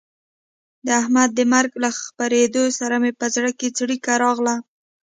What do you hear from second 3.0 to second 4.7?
مې په زړه کې څړیکه راغله.